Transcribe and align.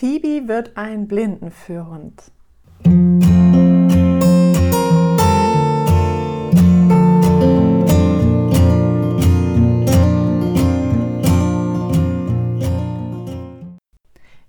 Phoebe 0.00 0.48
wird 0.48 0.78
ein 0.78 1.06
Blindenführhund. 1.08 2.32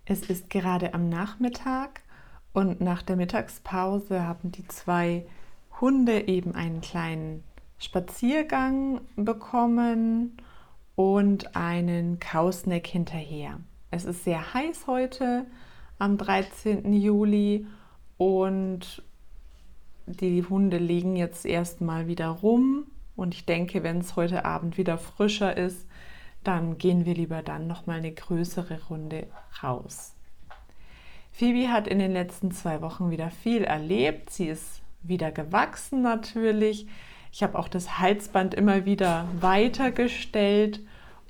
Es 0.05 0.21
ist 0.29 0.49
gerade 0.49 0.93
am 0.93 1.09
Nachmittag 1.09 1.99
und 2.53 2.79
nach 2.79 3.01
der 3.01 3.17
Mittagspause 3.17 4.25
haben 4.25 4.53
die 4.53 4.65
zwei 4.69 5.25
Hunde 5.81 6.29
eben 6.29 6.55
einen 6.55 6.79
kleinen 6.79 7.43
Spaziergang 7.77 9.01
bekommen 9.17 10.37
und 10.95 11.57
einen 11.57 12.21
Kausneck 12.21 12.87
hinterher. 12.87 13.59
Es 13.93 14.05
ist 14.05 14.23
sehr 14.23 14.53
heiß 14.53 14.87
heute 14.87 15.45
am 15.99 16.17
13. 16.17 16.93
Juli 16.93 17.67
und 18.17 19.03
die 20.05 20.45
Hunde 20.45 20.77
liegen 20.77 21.17
jetzt 21.17 21.45
erstmal 21.45 22.07
wieder 22.07 22.29
rum 22.29 22.85
und 23.17 23.35
ich 23.35 23.45
denke, 23.45 23.83
wenn 23.83 23.99
es 23.99 24.15
heute 24.15 24.45
Abend 24.45 24.77
wieder 24.77 24.97
frischer 24.97 25.57
ist, 25.57 25.85
dann 26.45 26.77
gehen 26.77 27.05
wir 27.05 27.15
lieber 27.15 27.43
dann 27.43 27.67
noch 27.67 27.85
mal 27.85 27.97
eine 27.97 28.13
größere 28.13 28.79
Runde 28.89 29.27
raus. 29.61 30.15
Phoebe 31.33 31.69
hat 31.69 31.85
in 31.85 31.99
den 31.99 32.13
letzten 32.13 32.51
zwei 32.51 32.81
Wochen 32.81 33.11
wieder 33.11 33.29
viel 33.29 33.65
erlebt. 33.65 34.29
Sie 34.29 34.47
ist 34.47 34.81
wieder 35.03 35.31
gewachsen 35.31 36.01
natürlich. 36.01 36.87
Ich 37.33 37.43
habe 37.43 37.59
auch 37.59 37.67
das 37.67 37.99
Halsband 37.99 38.53
immer 38.53 38.85
wieder 38.85 39.27
weitergestellt 39.41 40.79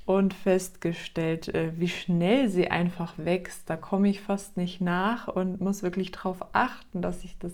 und 0.04 0.34
festgestellt, 0.34 1.48
äh, 1.48 1.72
wie 1.76 1.88
schnell 1.88 2.48
sie 2.48 2.70
einfach 2.70 3.14
wächst. 3.16 3.70
Da 3.70 3.76
komme 3.76 4.08
ich 4.08 4.20
fast 4.20 4.56
nicht 4.56 4.80
nach 4.80 5.28
und 5.28 5.60
muss 5.60 5.82
wirklich 5.82 6.10
darauf 6.10 6.44
achten, 6.52 7.02
dass 7.02 7.24
ich 7.24 7.38
das 7.38 7.52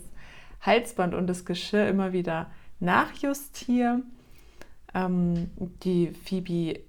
Halsband 0.61 1.13
und 1.13 1.27
das 1.27 1.45
Geschirr 1.45 1.87
immer 1.87 2.11
wieder 2.11 2.47
nachjustiere. 2.79 4.01
Ähm, 4.93 5.51
die 5.83 6.11
Phoebe 6.11 6.79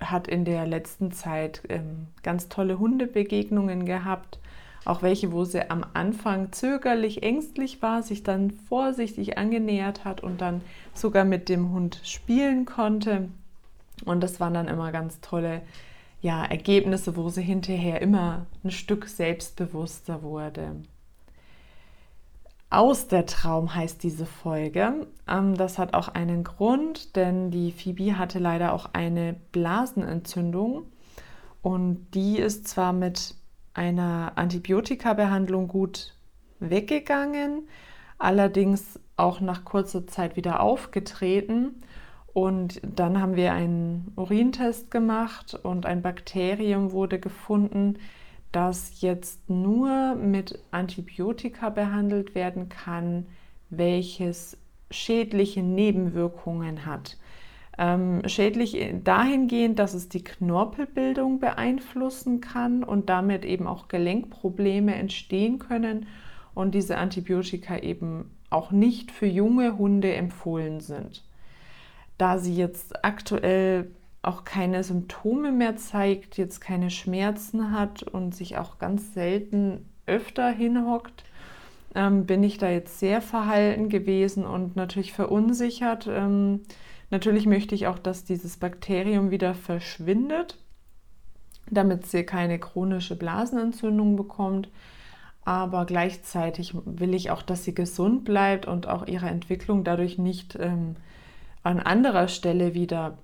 hat 0.00 0.28
in 0.28 0.44
der 0.44 0.66
letzten 0.66 1.12
Zeit 1.12 1.62
ähm, 1.68 2.08
ganz 2.22 2.48
tolle 2.48 2.78
Hundebegegnungen 2.78 3.86
gehabt. 3.86 4.38
Auch 4.84 5.02
welche, 5.02 5.32
wo 5.32 5.44
sie 5.44 5.68
am 5.68 5.84
Anfang 5.94 6.52
zögerlich, 6.52 7.22
ängstlich 7.22 7.82
war, 7.82 8.02
sich 8.02 8.22
dann 8.22 8.50
vorsichtig 8.50 9.36
angenähert 9.36 10.04
hat 10.04 10.22
und 10.22 10.40
dann 10.40 10.60
sogar 10.94 11.24
mit 11.24 11.48
dem 11.48 11.72
Hund 11.72 12.00
spielen 12.04 12.66
konnte. 12.66 13.28
Und 14.04 14.22
das 14.22 14.40
waren 14.40 14.54
dann 14.54 14.68
immer 14.68 14.92
ganz 14.92 15.20
tolle 15.20 15.62
ja, 16.20 16.44
Ergebnisse, 16.44 17.16
wo 17.16 17.28
sie 17.28 17.42
hinterher 17.42 18.02
immer 18.02 18.46
ein 18.64 18.70
Stück 18.70 19.08
selbstbewusster 19.08 20.22
wurde. 20.22 20.76
Aus 22.68 23.06
der 23.06 23.26
Traum 23.26 23.74
heißt 23.74 24.02
diese 24.02 24.26
Folge. 24.26 25.06
Ähm, 25.28 25.54
das 25.56 25.78
hat 25.78 25.94
auch 25.94 26.08
einen 26.08 26.42
Grund, 26.42 27.16
denn 27.16 27.50
die 27.50 27.70
Phoebe 27.72 28.18
hatte 28.18 28.38
leider 28.38 28.72
auch 28.72 28.90
eine 28.92 29.36
Blasenentzündung 29.52 30.86
und 31.62 32.06
die 32.14 32.38
ist 32.38 32.68
zwar 32.68 32.92
mit 32.92 33.34
einer 33.74 34.32
Antibiotika-Behandlung 34.36 35.68
gut 35.68 36.14
weggegangen, 36.58 37.68
allerdings 38.18 38.98
auch 39.16 39.40
nach 39.40 39.64
kurzer 39.64 40.06
Zeit 40.06 40.36
wieder 40.36 40.60
aufgetreten 40.60 41.82
und 42.36 42.82
dann 42.82 43.18
haben 43.18 43.34
wir 43.34 43.54
einen 43.54 44.12
Urintest 44.14 44.90
gemacht 44.90 45.58
und 45.62 45.86
ein 45.86 46.02
Bakterium 46.02 46.92
wurde 46.92 47.18
gefunden, 47.18 47.96
das 48.52 49.00
jetzt 49.00 49.48
nur 49.48 50.14
mit 50.16 50.58
Antibiotika 50.70 51.70
behandelt 51.70 52.34
werden 52.34 52.68
kann, 52.68 53.24
welches 53.70 54.58
schädliche 54.90 55.62
Nebenwirkungen 55.62 56.84
hat. 56.84 57.16
Ähm, 57.78 58.20
schädlich 58.26 58.76
dahingehend, 59.02 59.78
dass 59.78 59.94
es 59.94 60.10
die 60.10 60.22
Knorpelbildung 60.22 61.40
beeinflussen 61.40 62.42
kann 62.42 62.84
und 62.84 63.08
damit 63.08 63.46
eben 63.46 63.66
auch 63.66 63.88
Gelenkprobleme 63.88 64.94
entstehen 64.94 65.58
können 65.58 66.04
und 66.52 66.74
diese 66.74 66.98
Antibiotika 66.98 67.78
eben 67.78 68.30
auch 68.50 68.72
nicht 68.72 69.10
für 69.10 69.24
junge 69.26 69.78
Hunde 69.78 70.12
empfohlen 70.12 70.80
sind 70.80 71.25
da 72.18 72.38
sie 72.38 72.54
jetzt 72.54 73.04
aktuell 73.04 73.90
auch 74.22 74.44
keine 74.44 74.82
Symptome 74.82 75.52
mehr 75.52 75.76
zeigt, 75.76 76.36
jetzt 76.36 76.60
keine 76.60 76.90
Schmerzen 76.90 77.70
hat 77.70 78.02
und 78.02 78.34
sich 78.34 78.58
auch 78.58 78.78
ganz 78.78 79.14
selten 79.14 79.88
öfter 80.06 80.50
hinhockt, 80.50 81.24
ähm, 81.94 82.26
bin 82.26 82.42
ich 82.42 82.58
da 82.58 82.68
jetzt 82.68 82.98
sehr 82.98 83.20
verhalten 83.20 83.88
gewesen 83.88 84.44
und 84.44 84.76
natürlich 84.76 85.12
verunsichert. 85.12 86.08
Ähm, 86.08 86.62
natürlich 87.10 87.46
möchte 87.46 87.74
ich 87.74 87.86
auch, 87.86 87.98
dass 87.98 88.24
dieses 88.24 88.56
Bakterium 88.56 89.30
wieder 89.30 89.54
verschwindet, 89.54 90.58
damit 91.70 92.06
sie 92.06 92.24
keine 92.24 92.58
chronische 92.58 93.16
Blasenentzündung 93.16 94.16
bekommt. 94.16 94.68
Aber 95.44 95.86
gleichzeitig 95.86 96.74
will 96.84 97.14
ich 97.14 97.30
auch, 97.30 97.42
dass 97.42 97.62
sie 97.62 97.74
gesund 97.74 98.24
bleibt 98.24 98.66
und 98.66 98.88
auch 98.88 99.06
ihre 99.06 99.28
Entwicklung 99.28 99.84
dadurch 99.84 100.18
nicht 100.18 100.58
ähm, 100.60 100.96
an 101.66 101.80
anderer 101.80 102.28
Stelle 102.28 102.74
wieder 102.74 103.18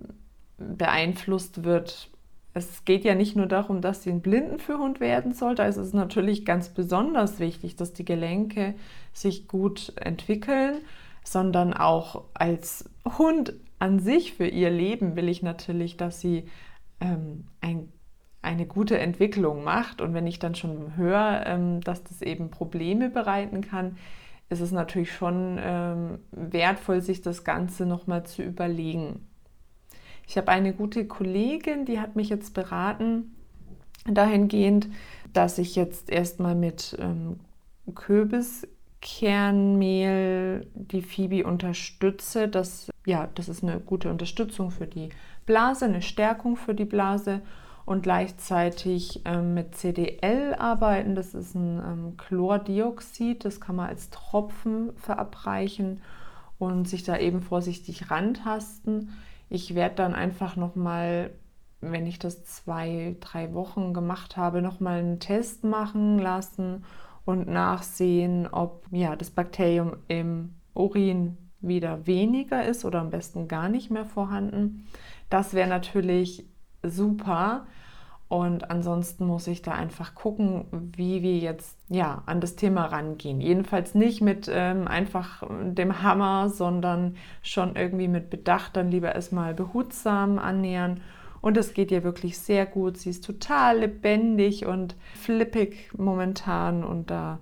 beeinflusst 0.59 1.65
wird. 1.65 2.11
Es 2.55 2.85
geht 2.85 3.05
ja 3.05 3.15
nicht 3.15 3.37
nur 3.37 3.47
darum, 3.47 3.81
dass 3.81 4.03
sie 4.03 4.11
ein 4.11 4.21
Blindenführhund 4.21 5.01
werden 5.01 5.33
soll, 5.33 5.55
da 5.55 5.67
ist 5.67 5.77
es 5.77 5.93
natürlich 5.93 6.45
ganz 6.45 6.69
besonders 6.69 7.39
wichtig, 7.39 7.77
dass 7.77 7.93
die 7.93 8.05
Gelenke 8.05 8.75
sich 9.13 9.49
gut 9.49 9.93
entwickeln, 9.97 10.79
sondern 11.25 11.73
auch 11.73 12.25
als 12.35 12.91
Hund 13.17 13.55
an 13.79 14.01
sich 14.01 14.35
für 14.35 14.47
ihr 14.47 14.71
Leben 14.71 15.17
will 15.17 15.29
ich 15.29 15.43
natürlich, 15.43 15.97
dass 15.97 16.21
sie 16.21 16.49
ähm, 17.01 17.47
ein, 17.61 17.93
eine 18.43 18.67
gute 18.67 18.99
Entwicklung 18.99 19.65
macht. 19.65 20.01
Und 20.01 20.15
wenn 20.15 20.27
ich 20.27 20.41
dann 20.41 20.55
schon 20.55 20.97
höre, 20.97 21.45
ähm, 21.47 21.81
dass 21.81 22.03
das 22.05 22.23
eben 22.23 22.51
Probleme 22.51 23.09
bereiten 23.09 23.61
kann, 23.61 23.97
ist 24.53 24.61
es 24.61 24.71
natürlich 24.71 25.13
schon 25.13 25.59
ähm, 25.61 26.19
wertvoll, 26.31 27.01
sich 27.01 27.23
das 27.23 27.43
Ganze 27.43 27.87
nochmal 27.87 28.25
zu 28.25 28.43
überlegen. 28.43 29.27
Ich 30.29 30.37
habe 30.37 30.49
eine 30.49 30.73
gute 30.73 31.07
Kollegin, 31.07 31.85
die 31.85 31.99
hat 31.99 32.17
mich 32.17 32.29
jetzt 32.29 32.55
beraten 32.55 33.35
dahingehend, 34.07 34.89
dass 35.33 35.59
ich 35.59 35.77
jetzt 35.77 36.11
erstmal 36.11 36.55
mit 36.55 36.97
ähm, 37.01 37.41
Kürbiskernmehl 37.95 40.67
die 40.75 41.03
Phoebe 41.03 41.45
unterstütze. 41.45 42.49
Das, 42.49 42.91
ja, 43.07 43.29
das 43.35 43.49
ist 43.49 43.63
eine 43.63 43.81
gute 43.81 44.11
Unterstützung 44.11 44.71
für 44.71 44.87
die 44.87 45.09
Blase, 45.47 45.87
eine 45.87 46.03
Stärkung 46.03 46.57
für 46.57 46.75
die 46.75 46.85
Blase 46.85 47.41
und 47.85 48.03
gleichzeitig 48.03 49.23
ähm, 49.25 49.55
mit 49.55 49.75
CDL 49.75 50.55
arbeiten. 50.55 51.15
Das 51.15 51.35
ist 51.35 51.55
ein 51.55 51.79
ähm, 51.79 52.17
Chlordioxid, 52.17 53.45
das 53.45 53.61
kann 53.61 53.77
man 53.77 53.89
als 53.89 54.11
Tropfen 54.11 54.93
verabreichen 54.97 56.01
und 56.59 56.89
sich 56.89 57.03
da 57.03 57.19
eben 57.19 57.43
vorsichtig 57.43 58.11
rantasten. 58.11 59.11
Ich 59.49 59.75
werde 59.75 59.97
dann 59.97 60.15
einfach 60.15 60.57
nochmal, 60.57 61.31
wenn 61.81 62.07
ich 62.07 62.19
das 62.19 62.45
zwei, 62.45 63.17
drei 63.21 63.53
Wochen 63.53 63.93
gemacht 63.93 64.37
habe, 64.37 64.63
nochmal 64.63 65.01
einen 65.01 65.19
Test 65.19 65.65
machen 65.65 66.19
lassen 66.19 66.85
und 67.25 67.49
nachsehen, 67.49 68.47
ob 68.47 68.87
ja, 68.91 69.17
das 69.17 69.31
Bakterium 69.31 69.97
im 70.09 70.55
Urin 70.75 71.37
wieder 71.61 72.07
weniger 72.07 72.65
ist 72.65 72.85
oder 72.85 73.01
am 73.01 73.11
besten 73.11 73.49
gar 73.49 73.69
nicht 73.69 73.91
mehr 73.91 74.05
vorhanden. 74.05 74.87
Das 75.31 75.55
wäre 75.55 75.69
natürlich 75.69 76.45
super. 76.83 77.67
Und 78.29 78.71
ansonsten 78.71 79.27
muss 79.27 79.47
ich 79.47 79.61
da 79.61 79.73
einfach 79.73 80.15
gucken, 80.15 80.65
wie 80.97 81.23
wir 81.23 81.37
jetzt 81.37 81.77
ja 81.91 82.23
an 82.25 82.41
das 82.41 82.57
Thema 82.57 82.87
rangehen. 82.87 83.43
Jedenfalls 83.43 83.95
nicht 83.95 84.23
mit 84.23 84.51
ähm, 84.51 84.89
einfach 84.89 85.43
dem 85.51 86.03
Hammer, 86.03 86.49
sondern 86.49 87.17
schon 87.43 87.77
irgendwie 87.77 88.09
mit 88.09 88.31
Bedacht 88.31 88.75
dann 88.77 88.91
lieber 88.91 89.15
erstmal 89.15 89.53
behutsam 89.53 90.39
annähern. 90.39 91.03
Und 91.43 91.59
es 91.59 91.75
geht 91.75 91.91
ihr 91.91 92.05
wirklich 92.05 92.39
sehr 92.39 92.65
gut. 92.65 92.97
Sie 92.97 93.11
ist 93.11 93.23
total 93.23 93.81
lebendig 93.81 94.65
und 94.65 94.97
flippig 95.15 95.91
momentan. 95.99 96.85
Und 96.85 97.11
da 97.11 97.39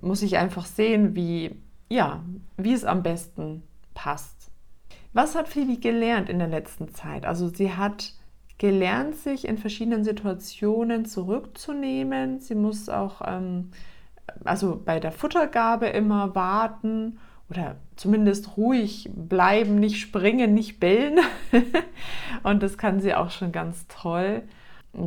muss 0.00 0.22
ich 0.22 0.38
einfach 0.38 0.66
sehen, 0.66 1.14
wie, 1.14 1.54
ja, 1.88 2.24
wie 2.56 2.72
es 2.72 2.84
am 2.84 3.04
besten 3.04 3.62
passt. 3.94 4.50
Was 5.12 5.36
hat 5.36 5.46
Phoebe 5.46 5.78
gelernt 5.78 6.28
in 6.28 6.40
der 6.40 6.48
letzten 6.48 6.92
Zeit? 6.92 7.24
Also 7.26 7.48
sie 7.48 7.74
hat 7.74 8.14
gelernt, 8.58 9.16
sich 9.16 9.46
in 9.46 9.58
verschiedenen 9.58 10.04
Situationen 10.04 11.04
zurückzunehmen. 11.04 12.40
Sie 12.40 12.54
muss 12.54 12.88
auch, 12.88 13.20
ähm, 13.26 13.70
also 14.44 14.80
bei 14.84 15.00
der 15.00 15.12
Futtergabe 15.12 15.86
immer 15.86 16.34
warten 16.34 17.18
oder 17.50 17.76
zumindest 17.96 18.56
ruhig 18.56 19.10
bleiben, 19.14 19.76
nicht 19.76 20.00
springen, 20.00 20.54
nicht 20.54 20.80
bellen. 20.80 21.18
und 22.42 22.62
das 22.62 22.78
kann 22.78 23.00
sie 23.00 23.14
auch 23.14 23.30
schon 23.30 23.52
ganz 23.52 23.86
toll. 23.88 24.42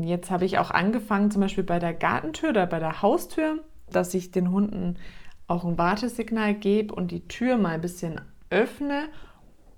Jetzt 0.02 0.30
habe 0.30 0.46
ich 0.46 0.58
auch 0.58 0.72
angefangen, 0.72 1.32
zum 1.32 1.42
Beispiel 1.42 1.64
bei 1.64 1.80
der 1.80 1.94
Gartentür 1.94 2.50
oder 2.50 2.68
bei 2.68 2.80
der 2.80 3.02
Haustür, 3.02 3.64
dass 3.90 4.14
ich 4.14 4.32
den 4.32 4.52
Hunden 4.52 4.98
auch 5.48 5.64
ein 5.64 5.78
Wartesignal 5.78 6.54
gebe 6.54 6.94
und 6.94 7.12
die 7.12 7.28
Tür 7.28 7.58
mal 7.58 7.76
ein 7.76 7.82
bisschen 7.82 8.20
öffne. 8.50 9.06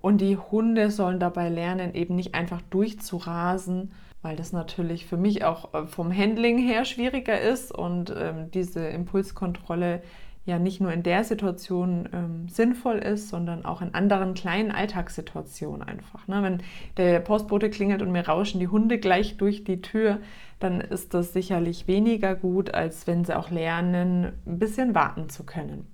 Und 0.01 0.22
die 0.22 0.38
Hunde 0.38 0.92
sollen 0.92 1.19
dabei 1.19 1.50
lernen, 1.50 1.94
eben 1.94 2.16
nicht 2.16 2.36
einfach 2.36 2.62
durchzurasen, 2.69 3.92
weil 4.22 4.36
das 4.36 4.54
natürlich 4.54 5.06
für 5.06 5.18
mich 5.18 5.44
auch 5.44 5.74
äh, 5.74 5.88
vom 5.88 6.16
Handling 6.16 6.57
her 6.57 6.86
schwieriger 6.86 7.40
ist 7.40 7.72
und 7.72 8.13
ähm, 8.18 8.51
diese 8.51 8.88
Impulskontrolle 8.88 10.01
ja 10.46 10.60
nicht 10.60 10.81
nur 10.81 10.92
in 10.92 11.04
der 11.04 11.24
Situation 11.24 12.10
ähm, 12.12 12.50
sinnvoll 12.50 12.98
ist, 12.98 13.30
sondern 13.30 13.66
auch 13.66 13.81
in 13.81 13.94
anderen 13.94 14.34
kleinen 14.34 14.72
Alltagssituationen 14.72 15.88
einfach. 15.88 16.28
Ne? 16.28 16.42
Wenn 16.42 16.63
der 16.98 17.19
Postbote 17.19 17.69
klingelt 17.69 18.02
und 18.02 18.12
mir 18.12 18.28
rauschen 18.28 18.60
die 18.60 18.68
Hunde 18.68 19.00
gleich 19.00 19.38
durch 19.38 19.63
die 19.63 19.81
Tür, 19.81 20.19
dann 20.60 20.81
ist 20.81 21.13
das 21.13 21.34
sicherlich 21.34 21.88
weniger 21.88 22.36
gut, 22.36 22.74
als 22.74 23.07
wenn 23.07 23.24
sie 23.24 23.38
auch 23.38 23.52
lernen, 23.52 24.34
ein 24.45 24.60
bisschen 24.60 24.95
warten 24.95 25.30
zu 25.30 25.45
können. 25.45 25.88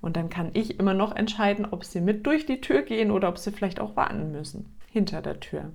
Und 0.00 0.16
dann 0.16 0.28
kann 0.28 0.50
ich 0.52 0.78
immer 0.78 0.94
noch 0.94 1.14
entscheiden, 1.14 1.66
ob 1.70 1.84
sie 1.84 2.00
mit 2.00 2.26
durch 2.26 2.46
die 2.46 2.60
Tür 2.60 2.82
gehen 2.82 3.10
oder 3.10 3.28
ob 3.28 3.38
sie 3.38 3.50
vielleicht 3.50 3.80
auch 3.80 3.96
warten 3.96 4.30
müssen 4.30 4.76
hinter 4.90 5.22
der 5.22 5.40
Tür. 5.40 5.72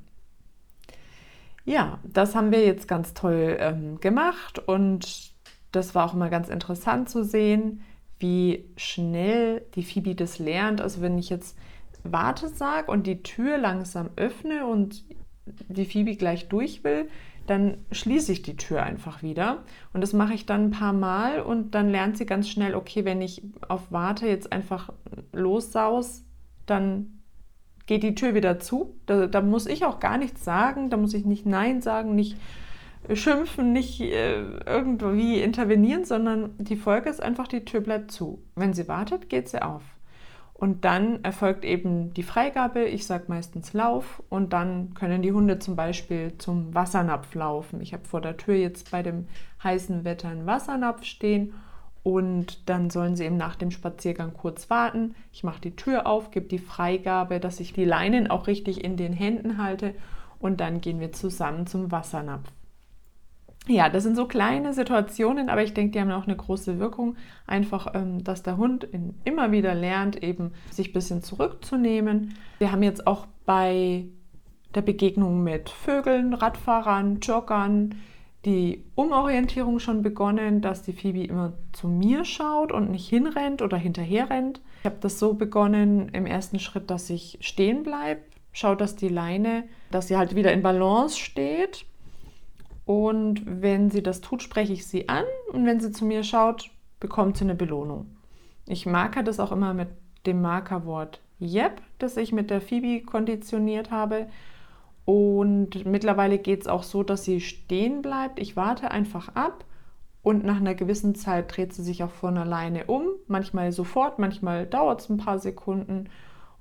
Ja, 1.66 2.00
das 2.04 2.36
haben 2.36 2.52
wir 2.52 2.66
jetzt 2.66 2.88
ganz 2.88 3.14
toll 3.14 3.58
ähm, 3.60 4.00
gemacht 4.00 4.60
und 4.60 5.32
das 5.72 5.94
war 5.96 6.06
auch 6.06 6.14
immer 6.14 6.30
ganz 6.30 6.50
interessant 6.50 7.10
zu 7.10 7.24
sehen, 7.24 7.82
wie 8.20 8.66
schnell 8.78 9.66
die 9.76 9.84
Phoebe 9.84 10.16
das 10.16 10.40
lernt. 10.40 10.82
Also 10.82 11.02
wenn 11.02 11.18
ich 11.18 11.30
jetzt 11.30 11.58
Warte 12.04 12.50
sage 12.50 12.92
und 12.92 13.06
die 13.06 13.24
Tür 13.24 13.58
langsam 13.58 14.10
öffne 14.16 14.66
und 14.66 15.04
die 15.46 15.86
Phoebe 15.86 16.16
gleich 16.16 16.48
durch 16.50 16.84
will, 16.84 17.10
dann 17.48 17.78
schließe 17.92 18.32
ich 18.32 18.42
die 18.42 18.56
Tür 18.56 18.84
einfach 18.84 19.24
wieder. 19.24 19.64
Und 19.94 20.02
das 20.02 20.14
mache 20.14 20.34
ich 20.34 20.46
dann 20.46 20.66
ein 20.66 20.72
paar 20.72 20.94
Mal 20.94 21.42
und 21.42 21.76
dann 21.76 21.90
lernt 21.90 22.18
sie 22.18 22.26
ganz 22.26 22.50
schnell, 22.50 22.76
okay, 22.76 23.06
wenn 23.06 23.22
ich 23.22 23.44
auf 23.68 23.92
Warte 23.92 24.28
jetzt 24.28 24.52
einfach 24.52 24.92
lossaus, 25.34 26.24
dann 26.66 27.22
geht 27.88 28.04
die 28.04 28.16
Tür 28.16 28.34
wieder 28.34 28.60
zu. 28.60 28.96
Da, 29.06 29.28
da, 29.28 29.42
muss 29.42 29.66
ich 29.66 29.86
auch 29.86 30.00
gar 30.00 30.18
nichts 30.18 30.44
sagen, 30.46 30.90
da 30.90 30.98
muss 30.98 31.14
ich 31.14 31.26
nicht 31.26 31.46
Nein 31.46 31.82
sagen, 31.82 32.16
nicht 32.16 32.38
schimpfen, 33.14 33.74
nicht 33.74 34.00
äh, 34.00 34.44
irgendwie 34.66 35.42
intervenieren, 35.42 36.06
sondern 36.06 36.52
die 36.58 36.76
Folge 36.76 37.10
ist 37.10 37.22
einfach, 37.22 37.48
die 37.48 37.66
Tür 37.66 37.82
bleibt 37.82 38.12
zu. 38.12 38.44
Wenn 38.56 38.74
sie 38.74 38.88
wartet, 38.88 39.30
geht 39.30 39.50
sie 39.50 39.62
auf. 39.62 39.84
Und 40.62 40.86
dann 40.86 41.24
erfolgt 41.24 41.66
eben 41.66 42.14
die 42.14 42.22
Freigabe, 42.22 42.84
ich 42.84 43.08
sage 43.08 43.24
meistens 43.30 43.74
Lauf, 43.74 44.22
und 44.30 44.54
dann 44.54 44.94
können 44.94 45.24
die 45.24 45.32
Hunde 45.32 45.58
zum 45.58 45.76
Beispiel 45.76 46.38
zum 46.38 46.76
Wassernapf 46.76 47.34
laufen. 47.34 47.82
Ich 47.82 47.94
habe 47.94 48.06
vor 48.06 48.22
der 48.22 48.38
Tür 48.38 48.54
jetzt 48.54 48.92
bei 48.92 49.02
dem 49.02 49.26
heißen 49.64 50.04
Wetter 50.04 50.30
einen 50.30 50.46
Wassernapf 50.46 51.04
stehen 51.04 51.56
und 52.04 52.70
dann 52.70 52.92
sollen 52.92 53.16
sie 53.16 53.26
eben 53.26 53.38
nach 53.38 53.56
dem 53.56 53.72
Spaziergang 53.72 54.34
kurz 54.36 54.70
warten. 54.70 55.16
Ich 55.34 55.44
mache 55.44 55.62
die 55.62 55.76
Tür 55.76 56.06
auf, 56.06 56.30
gebe 56.30 56.46
die 56.46 56.60
Freigabe, 56.60 57.40
dass 57.40 57.60
ich 57.60 57.74
die 57.74 57.84
Leinen 57.84 58.30
auch 58.30 58.46
richtig 58.46 58.84
in 58.84 58.98
den 58.98 59.14
Händen 59.14 59.58
halte 59.58 59.96
und 60.38 60.62
dann 60.62 60.80
gehen 60.80 61.00
wir 61.00 61.12
zusammen 61.12 61.66
zum 61.66 61.92
Wassernapf 61.92 62.52
ja, 63.68 63.90
das 63.90 64.04
sind 64.04 64.16
so 64.16 64.26
kleine 64.26 64.74
Situationen, 64.74 65.50
aber 65.50 65.64
ich 65.64 65.74
denke, 65.74 65.92
die 65.92 66.02
haben 66.02 66.12
auch 66.12 66.26
eine 66.26 66.36
große 66.36 66.80
Wirkung. 66.80 67.16
Einfach, 67.46 67.94
ähm, 67.94 68.24
dass 68.24 68.44
der 68.44 68.58
Hund 68.58 68.88
immer 69.24 69.52
wieder 69.52 69.76
lernt, 69.76 70.24
eben 70.24 70.52
sich 70.72 70.90
ein 70.90 70.94
bisschen 70.94 71.22
zurückzunehmen. 71.22 72.36
Wir 72.58 72.72
haben 72.72 72.84
jetzt 72.84 73.06
auch 73.06 73.28
bei 73.46 74.06
der 74.74 74.82
Begegnung 74.82 75.44
mit 75.44 75.70
Vögeln, 75.70 76.34
Radfahrern, 76.34 77.20
Joggern 77.20 77.96
die 78.46 78.84
Umorientierung 78.96 79.78
schon 79.78 80.02
begonnen, 80.02 80.62
dass 80.62 80.82
die 80.82 80.94
Phoebe 80.94 81.24
immer 81.26 81.54
zu 81.74 81.88
mir 81.88 82.26
schaut 82.26 82.72
und 82.72 82.90
nicht 82.90 83.08
hinrennt 83.08 83.62
oder 83.62 83.78
hinterher 83.78 84.32
rennt. 84.32 84.62
Ich 84.80 84.86
habe 84.86 84.98
das 85.00 85.20
so 85.20 85.36
begonnen 85.36 86.10
im 86.10 86.26
ersten 86.26 86.58
Schritt, 86.58 86.90
dass 86.90 87.12
ich 87.12 87.38
stehen 87.42 87.84
bleibe, 87.84 88.22
schaue, 88.52 88.76
dass 88.76 88.96
die 88.96 89.10
Leine, 89.10 89.66
dass 89.92 90.08
sie 90.08 90.18
halt 90.18 90.36
wieder 90.36 90.52
in 90.52 90.64
Balance 90.64 91.20
steht 91.20 91.86
und 92.86 93.44
wenn 93.46 93.90
sie 93.90 94.04
das 94.04 94.22
tut, 94.22 94.42
spreche 94.42 94.74
ich 94.74 94.88
sie 94.88 95.10
an 95.10 95.26
und 95.52 95.66
wenn 95.66 95.80
sie 95.80 95.92
zu 95.92 96.06
mir 96.06 96.24
schaut, 96.24 96.72
bekommt 97.00 97.38
sie 97.38 97.44
eine 97.44 97.56
Belohnung. 97.56 98.08
Ich 98.68 98.86
marker 98.86 99.24
das 99.24 99.40
auch 99.40 99.52
immer 99.52 99.74
mit 99.74 99.90
dem 100.26 100.42
Markerwort 100.42 101.22
Yep, 101.42 101.82
das 101.98 102.18
ich 102.18 102.32
mit 102.32 102.52
der 102.52 102.62
Phoebe 102.62 103.04
konditioniert 103.04 103.90
habe. 103.90 104.28
Und 105.06 105.86
mittlerweile 105.86 106.38
geht 106.38 106.62
es 106.62 106.68
auch 106.68 106.84
so, 106.84 107.02
dass 107.02 107.24
sie 107.26 107.42
stehen 107.42 108.04
bleibt. 108.04 108.40
Ich 108.40 108.56
warte 108.56 108.92
einfach 108.92 109.30
ab 109.36 109.66
und 110.22 110.46
nach 110.46 110.58
einer 110.58 110.76
gewissen 110.76 111.16
Zeit 111.16 111.56
dreht 111.56 111.74
sie 111.74 111.84
sich 111.84 112.04
auch 112.04 112.12
von 112.12 112.38
alleine 112.38 112.86
um. 112.86 113.08
Manchmal 113.28 113.72
sofort, 113.72 114.20
manchmal 114.20 114.68
dauert 114.68 115.02
es 115.02 115.10
ein 115.10 115.18
paar 115.18 115.40
Sekunden. 115.40 116.10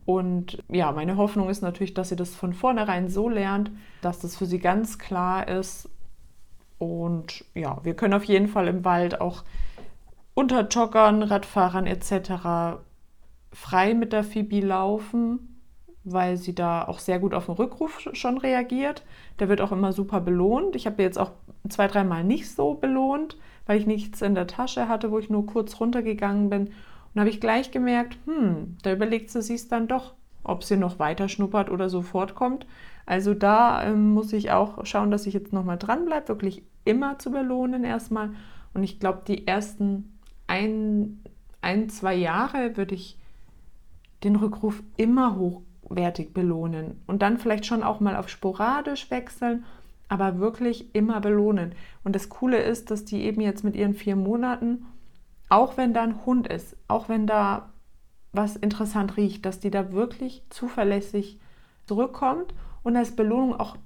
Und 0.07 0.65
ja, 0.69 0.91
meine 0.93 1.19
Hoffnung 1.19 1.51
ist 1.51 1.61
natürlich, 1.61 1.93
dass 1.93 2.09
sie 2.09 2.17
das 2.17 2.35
von 2.35 2.55
vornherein 2.55 3.09
so 3.09 3.29
lernt, 3.29 3.71
dass 4.01 4.19
das 4.19 4.37
für 4.37 4.47
sie 4.47 4.59
ganz 4.59 4.99
klar 4.99 5.47
ist, 5.47 5.91
und 6.81 7.45
ja, 7.55 7.79
wir 7.83 7.95
können 7.95 8.15
auf 8.15 8.25
jeden 8.25 8.49
Fall 8.49 8.67
im 8.67 8.87
Wald 8.87 9.21
auch 9.21 9.45
unter 10.33 10.67
Joggern, 10.67 11.23
Radfahrern 11.23 11.87
etc. 11.87 12.81
frei 13.53 13.93
mit 13.93 14.15
der 14.15 14.25
Phoebe 14.25 14.61
laufen, 14.61 15.61
weil 16.05 16.39
sie 16.39 16.55
da 16.55 16.89
auch 16.89 16.99
sehr 16.99 17.19
gut 17.19 17.35
auf 17.35 17.47
den 17.47 17.57
Rückruf 17.57 18.09
schon 18.15 18.39
reagiert. 18.39 19.05
Der 19.41 19.51
wird 19.51 19.61
auch 19.61 19.73
immer 19.73 19.93
super 19.93 20.23
belohnt. 20.23 20.75
Ich 20.75 20.87
habe 20.87 21.03
jetzt 21.03 21.19
auch 21.19 21.33
zwei, 21.69 21.87
dreimal 21.87 22.25
nicht 22.25 22.51
so 22.51 22.73
belohnt, 22.73 23.37
weil 23.67 23.79
ich 23.79 23.87
nichts 23.87 24.23
in 24.23 24.35
der 24.35 24.47
Tasche 24.47 24.89
hatte, 24.89 25.11
wo 25.11 25.19
ich 25.19 25.29
nur 25.29 25.45
kurz 25.45 25.79
runtergegangen 25.81 26.49
bin. 26.49 26.71
Und 27.13 27.21
habe 27.21 27.29
ich 27.29 27.43
gleich 27.43 27.73
gemerkt, 27.73 28.17
hm, 28.25 28.79
da 28.83 28.91
überlegt 28.91 29.29
sie 29.29 29.43
sich 29.43 29.69
dann 29.69 29.87
doch, 29.87 30.15
ob 30.45 30.65
sie 30.65 30.79
noch 30.79 30.99
weiter 30.99 31.29
schnuppert 31.29 31.69
oder 31.69 31.91
sofort 31.91 32.35
kommt. 32.35 32.65
Also 33.05 33.35
da 33.35 33.85
ähm, 33.85 34.15
muss 34.15 34.33
ich 34.33 34.51
auch 34.51 34.87
schauen, 34.87 35.11
dass 35.11 35.27
ich 35.27 35.35
jetzt 35.35 35.53
nochmal 35.53 35.77
dran 35.77 36.07
bleibe, 36.07 36.29
wirklich 36.29 36.63
immer 36.85 37.19
zu 37.19 37.31
belohnen 37.31 37.85
erstmal. 37.85 38.31
Und 38.75 38.83
ich 38.83 39.01
glaube, 39.01 39.23
die 39.27 39.47
ersten 39.47 40.19
ein, 40.47 41.23
ein, 41.61 41.89
zwei 41.89 42.15
Jahre 42.15 42.77
würde 42.77 42.95
ich 42.95 43.19
den 44.25 44.37
Rückruf 44.37 44.83
immer 44.97 45.37
hochwertig 45.37 46.35
belohnen 46.35 47.01
und 47.07 47.23
dann 47.23 47.39
vielleicht 47.39 47.67
schon 47.67 47.83
auch 47.83 48.01
mal 48.01 48.17
auf 48.17 48.29
sporadisch 48.29 49.11
wechseln, 49.11 49.65
aber 50.09 50.39
wirklich 50.39 50.95
immer 50.95 51.21
belohnen. 51.21 51.75
Und 52.05 52.17
das 52.17 52.29
Coole 52.29 52.59
ist, 52.59 52.91
dass 52.91 53.05
die 53.05 53.23
eben 53.23 53.41
jetzt 53.41 53.65
mit 53.65 53.77
ihren 53.77 53.95
vier 53.95 54.17
Monaten, 54.17 54.87
auch 55.49 55.77
wenn 55.77 55.95
da 55.95 56.03
ein 56.03 56.27
Hund 56.27 56.49
ist, 56.49 56.77
auch 56.89 57.09
wenn 57.09 57.27
da 57.27 57.71
was 58.33 58.57
interessant 58.57 59.17
riecht, 59.17 59.45
dass 59.45 59.61
die 59.61 59.71
da 59.71 59.93
wirklich 59.93 60.45
zuverlässig 60.51 61.41
zurückkommt 61.87 62.55
und 62.83 62.97
als 62.97 63.17
Belohnung 63.17 63.59
auch 63.59 63.77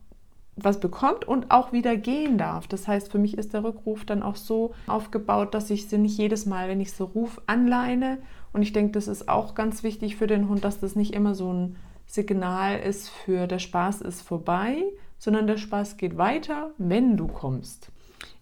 was 0.56 0.78
bekommt 0.78 1.26
und 1.26 1.50
auch 1.50 1.72
wieder 1.72 1.96
gehen 1.96 2.38
darf. 2.38 2.68
Das 2.68 2.86
heißt, 2.86 3.10
für 3.10 3.18
mich 3.18 3.36
ist 3.36 3.52
der 3.54 3.64
Rückruf 3.64 4.04
dann 4.04 4.22
auch 4.22 4.36
so 4.36 4.72
aufgebaut, 4.86 5.54
dass 5.54 5.70
ich 5.70 5.88
sie 5.88 5.98
nicht 5.98 6.16
jedes 6.16 6.46
Mal, 6.46 6.68
wenn 6.68 6.80
ich 6.80 6.92
so 6.92 7.04
rufe, 7.04 7.42
anleine. 7.46 8.18
Und 8.52 8.62
ich 8.62 8.72
denke, 8.72 8.92
das 8.92 9.08
ist 9.08 9.28
auch 9.28 9.54
ganz 9.54 9.82
wichtig 9.82 10.16
für 10.16 10.26
den 10.26 10.48
Hund, 10.48 10.64
dass 10.64 10.78
das 10.78 10.94
nicht 10.94 11.12
immer 11.12 11.34
so 11.34 11.52
ein 11.52 11.76
Signal 12.06 12.78
ist 12.78 13.08
für 13.08 13.46
der 13.46 13.58
Spaß 13.58 14.02
ist 14.02 14.22
vorbei, 14.22 14.82
sondern 15.18 15.46
der 15.46 15.56
Spaß 15.56 15.96
geht 15.96 16.16
weiter, 16.16 16.70
wenn 16.78 17.16
du 17.16 17.26
kommst. 17.26 17.90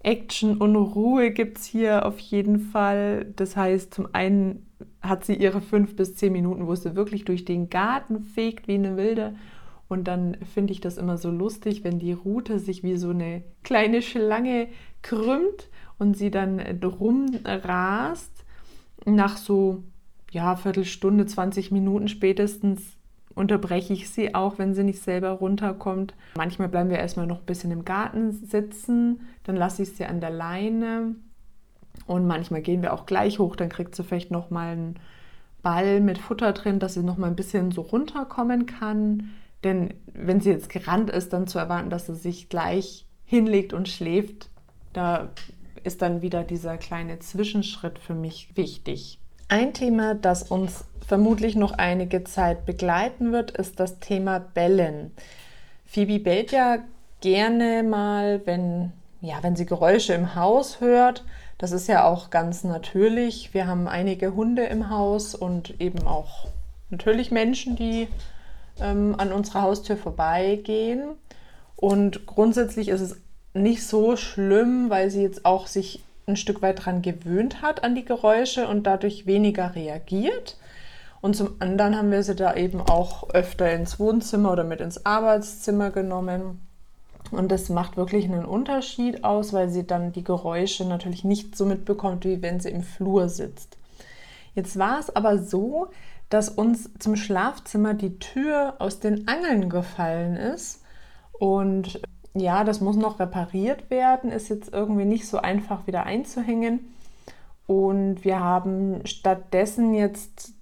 Action 0.02 0.58
und 0.58 0.74
Ruhe 0.76 1.30
gibt 1.30 1.58
es 1.58 1.64
hier 1.64 2.04
auf 2.04 2.18
jeden 2.18 2.58
Fall. 2.58 3.32
Das 3.36 3.56
heißt, 3.56 3.94
zum 3.94 4.08
einen 4.12 4.66
hat 5.00 5.24
sie 5.24 5.34
ihre 5.34 5.60
fünf 5.60 5.96
bis 5.96 6.16
zehn 6.16 6.32
Minuten, 6.32 6.66
wo 6.66 6.74
sie 6.74 6.96
wirklich 6.96 7.24
durch 7.24 7.44
den 7.44 7.70
Garten 7.70 8.20
fegt 8.20 8.68
wie 8.68 8.74
eine 8.74 8.96
Wilde 8.96 9.34
und 9.92 10.04
dann 10.04 10.36
finde 10.54 10.72
ich 10.72 10.80
das 10.80 10.96
immer 10.96 11.18
so 11.18 11.30
lustig, 11.30 11.84
wenn 11.84 11.98
die 11.98 12.12
Rute 12.12 12.58
sich 12.58 12.82
wie 12.82 12.96
so 12.96 13.10
eine 13.10 13.42
kleine 13.62 14.00
Schlange 14.00 14.68
krümmt 15.02 15.68
und 15.98 16.16
sie 16.16 16.30
dann 16.30 16.60
drum 16.80 17.26
rast. 17.44 18.44
Nach 19.04 19.36
so, 19.36 19.82
ja, 20.30 20.56
Viertelstunde, 20.56 21.26
20 21.26 21.72
Minuten 21.72 22.08
spätestens 22.08 22.96
unterbreche 23.34 23.92
ich 23.92 24.08
sie 24.10 24.34
auch, 24.34 24.58
wenn 24.58 24.74
sie 24.74 24.84
nicht 24.84 25.00
selber 25.00 25.30
runterkommt. 25.30 26.14
Manchmal 26.36 26.68
bleiben 26.68 26.90
wir 26.90 26.98
erstmal 26.98 27.26
noch 27.26 27.40
ein 27.40 27.46
bisschen 27.46 27.70
im 27.70 27.84
Garten 27.84 28.32
sitzen, 28.32 29.20
dann 29.44 29.56
lasse 29.56 29.82
ich 29.82 29.92
sie 29.92 30.06
an 30.06 30.20
der 30.20 30.30
Leine 30.30 31.16
und 32.06 32.26
manchmal 32.26 32.62
gehen 32.62 32.82
wir 32.82 32.92
auch 32.92 33.06
gleich 33.06 33.38
hoch, 33.38 33.56
dann 33.56 33.68
kriegt 33.68 33.94
sie 33.94 34.04
vielleicht 34.04 34.30
noch 34.30 34.50
mal 34.50 34.72
einen 34.72 34.94
Ball 35.62 36.00
mit 36.00 36.18
Futter 36.18 36.52
drin, 36.52 36.78
dass 36.78 36.94
sie 36.94 37.02
noch 37.02 37.18
mal 37.18 37.28
ein 37.28 37.36
bisschen 37.36 37.70
so 37.70 37.82
runterkommen 37.82 38.66
kann. 38.66 39.30
Denn 39.64 39.94
wenn 40.06 40.40
sie 40.40 40.50
jetzt 40.50 40.68
gerannt 40.68 41.10
ist, 41.10 41.32
dann 41.32 41.46
zu 41.46 41.58
erwarten, 41.58 41.90
dass 41.90 42.06
sie 42.06 42.14
sich 42.14 42.48
gleich 42.48 43.06
hinlegt 43.24 43.72
und 43.72 43.88
schläft, 43.88 44.50
da 44.92 45.30
ist 45.84 46.02
dann 46.02 46.22
wieder 46.22 46.44
dieser 46.44 46.76
kleine 46.76 47.18
Zwischenschritt 47.18 47.98
für 47.98 48.14
mich 48.14 48.56
wichtig. 48.56 49.18
Ein 49.48 49.74
Thema, 49.74 50.14
das 50.14 50.44
uns 50.44 50.84
vermutlich 51.06 51.56
noch 51.56 51.72
einige 51.72 52.24
Zeit 52.24 52.64
begleiten 52.64 53.32
wird, 53.32 53.50
ist 53.50 53.80
das 53.80 53.98
Thema 53.98 54.38
Bellen. 54.38 55.12
Phoebe 55.84 56.20
bellt 56.20 56.52
ja 56.52 56.78
gerne 57.20 57.82
mal, 57.82 58.40
wenn, 58.46 58.92
ja, 59.20 59.36
wenn 59.42 59.56
sie 59.56 59.66
Geräusche 59.66 60.14
im 60.14 60.34
Haus 60.34 60.80
hört. 60.80 61.24
Das 61.58 61.72
ist 61.72 61.86
ja 61.86 62.04
auch 62.04 62.30
ganz 62.30 62.64
natürlich. 62.64 63.52
Wir 63.52 63.66
haben 63.66 63.88
einige 63.88 64.34
Hunde 64.34 64.64
im 64.64 64.88
Haus 64.90 65.34
und 65.34 65.80
eben 65.80 66.06
auch 66.06 66.48
natürlich 66.90 67.30
Menschen, 67.30 67.76
die 67.76 68.08
ähm, 68.82 69.14
an 69.18 69.32
unserer 69.32 69.62
Haustür 69.62 69.96
vorbeigehen. 69.96 71.16
Und 71.76 72.26
grundsätzlich 72.26 72.88
ist 72.88 73.00
es 73.00 73.16
nicht 73.54 73.86
so 73.86 74.16
schlimm, 74.16 74.90
weil 74.90 75.10
sie 75.10 75.22
jetzt 75.22 75.44
auch 75.44 75.66
sich 75.66 76.02
ein 76.26 76.36
Stück 76.36 76.62
weit 76.62 76.80
daran 76.80 77.02
gewöhnt 77.02 77.62
hat 77.62 77.84
an 77.84 77.94
die 77.94 78.04
Geräusche 78.04 78.68
und 78.68 78.84
dadurch 78.86 79.26
weniger 79.26 79.74
reagiert. 79.74 80.56
Und 81.20 81.36
zum 81.36 81.50
anderen 81.60 81.96
haben 81.96 82.10
wir 82.10 82.22
sie 82.22 82.34
da 82.34 82.54
eben 82.54 82.80
auch 82.80 83.30
öfter 83.30 83.72
ins 83.72 83.98
Wohnzimmer 84.00 84.52
oder 84.52 84.64
mit 84.64 84.80
ins 84.80 85.06
Arbeitszimmer 85.06 85.90
genommen. 85.90 86.60
Und 87.30 87.50
das 87.50 87.68
macht 87.68 87.96
wirklich 87.96 88.24
einen 88.24 88.44
Unterschied 88.44 89.24
aus, 89.24 89.52
weil 89.52 89.68
sie 89.68 89.86
dann 89.86 90.12
die 90.12 90.24
Geräusche 90.24 90.84
natürlich 90.84 91.24
nicht 91.24 91.56
so 91.56 91.64
mitbekommt, 91.64 92.24
wie 92.24 92.42
wenn 92.42 92.60
sie 92.60 92.70
im 92.70 92.82
Flur 92.82 93.28
sitzt. 93.28 93.76
Jetzt 94.54 94.78
war 94.78 94.98
es 94.98 95.14
aber 95.14 95.38
so, 95.38 95.88
dass 96.32 96.48
uns 96.48 96.88
zum 96.98 97.14
Schlafzimmer 97.14 97.92
die 97.92 98.18
Tür 98.18 98.76
aus 98.78 99.00
den 99.00 99.28
Angeln 99.28 99.68
gefallen 99.68 100.36
ist. 100.36 100.82
Und 101.32 102.00
ja, 102.32 102.64
das 102.64 102.80
muss 102.80 102.96
noch 102.96 103.20
repariert 103.20 103.90
werden, 103.90 104.32
ist 104.32 104.48
jetzt 104.48 104.72
irgendwie 104.72 105.04
nicht 105.04 105.28
so 105.28 105.36
einfach 105.36 105.86
wieder 105.86 106.04
einzuhängen. 106.04 106.94
Und 107.66 108.24
wir 108.24 108.40
haben 108.40 109.04
stattdessen 109.04 109.92
jetzt 109.92 110.54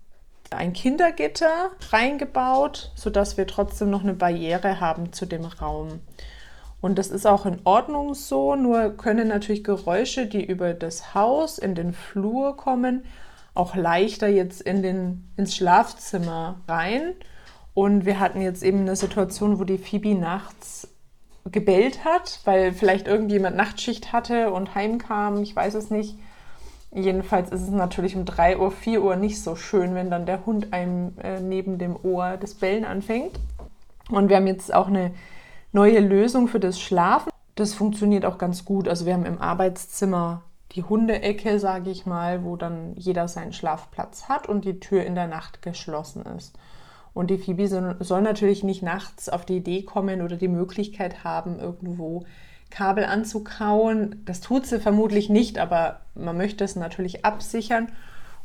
ein 0.50 0.72
Kindergitter 0.72 1.70
reingebaut, 1.90 2.90
sodass 2.96 3.36
wir 3.36 3.46
trotzdem 3.46 3.90
noch 3.90 4.02
eine 4.02 4.14
Barriere 4.14 4.80
haben 4.80 5.12
zu 5.12 5.24
dem 5.24 5.44
Raum. 5.44 6.00
Und 6.80 6.98
das 6.98 7.10
ist 7.10 7.26
auch 7.26 7.46
in 7.46 7.60
Ordnung 7.62 8.14
so, 8.14 8.56
nur 8.56 8.96
können 8.96 9.28
natürlich 9.28 9.62
Geräusche, 9.62 10.26
die 10.26 10.44
über 10.44 10.74
das 10.74 11.14
Haus 11.14 11.58
in 11.58 11.76
den 11.76 11.92
Flur 11.92 12.56
kommen, 12.56 13.04
auch 13.54 13.74
leichter 13.74 14.28
jetzt 14.28 14.60
in 14.60 14.82
den, 14.82 15.30
ins 15.36 15.54
Schlafzimmer 15.54 16.60
rein. 16.68 17.14
Und 17.74 18.04
wir 18.04 18.20
hatten 18.20 18.40
jetzt 18.40 18.62
eben 18.62 18.80
eine 18.80 18.96
Situation, 18.96 19.58
wo 19.58 19.64
die 19.64 19.78
Phoebe 19.78 20.14
nachts 20.14 20.88
gebellt 21.50 22.04
hat, 22.04 22.40
weil 22.44 22.72
vielleicht 22.72 23.06
irgendjemand 23.06 23.56
Nachtschicht 23.56 24.12
hatte 24.12 24.52
und 24.52 24.74
heimkam, 24.74 25.42
ich 25.42 25.54
weiß 25.54 25.74
es 25.74 25.90
nicht. 25.90 26.16
Jedenfalls 26.92 27.50
ist 27.50 27.62
es 27.62 27.70
natürlich 27.70 28.16
um 28.16 28.24
3 28.24 28.58
Uhr, 28.58 28.70
4 28.70 29.02
Uhr 29.02 29.16
nicht 29.16 29.40
so 29.40 29.54
schön, 29.54 29.94
wenn 29.94 30.10
dann 30.10 30.26
der 30.26 30.44
Hund 30.44 30.72
einem 30.72 31.12
äh, 31.22 31.40
neben 31.40 31.78
dem 31.78 31.96
Ohr 32.02 32.36
das 32.36 32.54
Bellen 32.54 32.84
anfängt. 32.84 33.38
Und 34.10 34.28
wir 34.28 34.36
haben 34.36 34.48
jetzt 34.48 34.74
auch 34.74 34.88
eine 34.88 35.12
neue 35.72 36.00
Lösung 36.00 36.48
für 36.48 36.58
das 36.58 36.80
Schlafen. 36.80 37.30
Das 37.54 37.74
funktioniert 37.74 38.24
auch 38.24 38.38
ganz 38.38 38.64
gut. 38.64 38.88
Also 38.88 39.06
wir 39.06 39.14
haben 39.14 39.24
im 39.24 39.40
Arbeitszimmer 39.40 40.42
die 40.72 40.82
Hundeecke, 40.82 41.58
sage 41.58 41.90
ich 41.90 42.06
mal, 42.06 42.44
wo 42.44 42.56
dann 42.56 42.94
jeder 42.96 43.28
seinen 43.28 43.52
Schlafplatz 43.52 44.28
hat 44.28 44.48
und 44.48 44.64
die 44.64 44.80
Tür 44.80 45.04
in 45.04 45.14
der 45.14 45.26
Nacht 45.26 45.62
geschlossen 45.62 46.24
ist. 46.36 46.56
Und 47.12 47.30
die 47.30 47.38
Phoebe 47.38 47.66
soll 47.66 48.22
natürlich 48.22 48.62
nicht 48.62 48.82
nachts 48.82 49.28
auf 49.28 49.44
die 49.44 49.56
Idee 49.56 49.82
kommen 49.82 50.22
oder 50.22 50.36
die 50.36 50.48
Möglichkeit 50.48 51.24
haben, 51.24 51.58
irgendwo 51.58 52.24
Kabel 52.70 53.04
anzukauen. 53.04 54.22
Das 54.24 54.40
tut 54.40 54.66
sie 54.66 54.78
vermutlich 54.78 55.28
nicht, 55.28 55.58
aber 55.58 56.00
man 56.14 56.36
möchte 56.36 56.62
es 56.62 56.76
natürlich 56.76 57.24
absichern. 57.24 57.90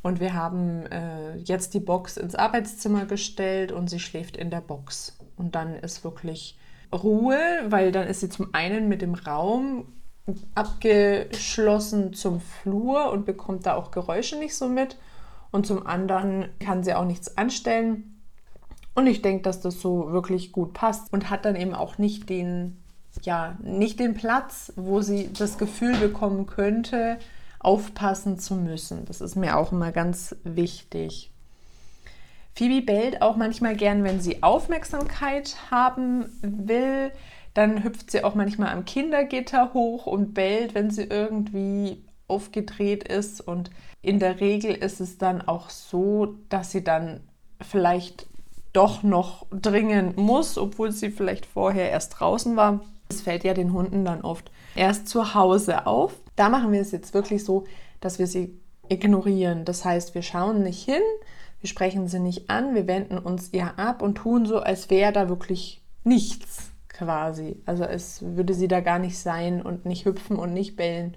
Und 0.01 0.19
wir 0.19 0.33
haben 0.33 0.85
äh, 0.87 1.35
jetzt 1.37 1.73
die 1.73 1.79
Box 1.79 2.17
ins 2.17 2.35
Arbeitszimmer 2.35 3.05
gestellt 3.05 3.71
und 3.71 3.89
sie 3.89 3.99
schläft 3.99 4.37
in 4.37 4.49
der 4.49 4.61
Box. 4.61 5.17
Und 5.35 5.55
dann 5.55 5.75
ist 5.75 6.03
wirklich 6.03 6.57
Ruhe, 6.93 7.37
weil 7.67 7.91
dann 7.91 8.07
ist 8.07 8.19
sie 8.19 8.29
zum 8.29 8.53
einen 8.53 8.87
mit 8.87 9.01
dem 9.01 9.15
Raum 9.15 9.85
abgeschlossen 10.55 12.13
zum 12.13 12.41
Flur 12.41 13.11
und 13.11 13.25
bekommt 13.25 13.65
da 13.65 13.75
auch 13.75 13.91
Geräusche 13.91 14.37
nicht 14.37 14.55
so 14.55 14.67
mit. 14.67 14.97
Und 15.51 15.67
zum 15.67 15.85
anderen 15.85 16.49
kann 16.59 16.83
sie 16.83 16.93
auch 16.93 17.05
nichts 17.05 17.37
anstellen. 17.37 18.21
Und 18.95 19.07
ich 19.07 19.21
denke, 19.21 19.43
dass 19.43 19.61
das 19.61 19.79
so 19.79 20.11
wirklich 20.11 20.51
gut 20.51 20.73
passt 20.73 21.11
und 21.13 21.29
hat 21.29 21.45
dann 21.45 21.55
eben 21.55 21.73
auch 21.73 21.97
nicht 21.97 22.29
den, 22.29 22.77
ja, 23.21 23.57
nicht 23.61 23.99
den 23.99 24.13
Platz, 24.13 24.73
wo 24.75 25.01
sie 25.01 25.31
das 25.31 25.57
Gefühl 25.57 25.95
bekommen 25.97 26.45
könnte, 26.45 27.17
aufpassen 27.59 28.39
zu 28.39 28.55
müssen. 28.55 29.05
Das 29.05 29.21
ist 29.21 29.35
mir 29.35 29.57
auch 29.57 29.71
immer 29.71 29.91
ganz 29.91 30.35
wichtig. 30.43 31.31
Phoebe 32.53 32.85
bellt 32.85 33.21
auch 33.21 33.35
manchmal 33.35 33.75
gern, 33.75 34.03
wenn 34.05 34.21
sie 34.21 34.41
Aufmerksamkeit 34.41 35.57
haben 35.71 36.25
will. 36.41 37.11
Dann 37.55 37.83
hüpft 37.83 38.11
sie 38.11 38.23
auch 38.23 38.35
manchmal 38.35 38.69
am 38.73 38.85
Kindergitter 38.85 39.73
hoch 39.73 40.05
und 40.05 40.33
bellt, 40.33 40.75
wenn 40.75 40.91
sie 40.91 41.03
irgendwie 41.03 42.03
aufgedreht 42.27 43.07
ist. 43.07 43.41
Und 43.41 43.71
in 44.01 44.19
der 44.19 44.41
Regel 44.41 44.75
ist 44.75 44.99
es 44.99 45.17
dann 45.17 45.41
auch 45.41 45.69
so, 45.69 46.35
dass 46.49 46.71
sie 46.71 46.83
dann 46.83 47.21
vielleicht 47.61 48.27
doch 48.73 49.03
noch 49.03 49.47
dringen 49.51 50.13
muss, 50.17 50.57
obwohl 50.57 50.91
sie 50.91 51.09
vielleicht 51.09 51.45
vorher 51.45 51.89
erst 51.89 52.19
draußen 52.19 52.57
war. 52.57 52.81
Das 53.07 53.21
fällt 53.21 53.45
ja 53.45 53.53
den 53.53 53.71
Hunden 53.71 54.03
dann 54.03 54.21
oft 54.21 54.51
erst 54.75 55.07
zu 55.07 55.33
Hause 55.33 55.87
auf. 55.87 56.13
Da 56.35 56.49
machen 56.49 56.73
wir 56.73 56.81
es 56.81 56.91
jetzt 56.91 57.13
wirklich 57.13 57.45
so, 57.45 57.63
dass 58.01 58.19
wir 58.19 58.27
sie 58.27 58.59
ignorieren. 58.89 59.63
Das 59.63 59.85
heißt, 59.85 60.13
wir 60.13 60.23
schauen 60.23 60.61
nicht 60.61 60.83
hin, 60.83 61.01
wir 61.61 61.69
sprechen 61.69 62.09
sie 62.09 62.19
nicht 62.19 62.49
an, 62.49 62.75
wir 62.75 62.85
wenden 62.85 63.17
uns 63.17 63.53
ihr 63.53 63.79
ab 63.79 64.01
und 64.01 64.15
tun 64.15 64.45
so, 64.45 64.59
als 64.59 64.89
wäre 64.89 65.13
da 65.13 65.29
wirklich 65.29 65.81
nichts 66.03 66.74
quasi. 66.95 67.61
Also 67.65 67.83
es 67.83 68.21
würde 68.21 68.53
sie 68.53 68.67
da 68.67 68.79
gar 68.79 68.99
nicht 68.99 69.17
sein 69.17 69.61
und 69.61 69.85
nicht 69.85 70.05
hüpfen 70.05 70.37
und 70.37 70.53
nicht 70.53 70.75
bellen. 70.75 71.15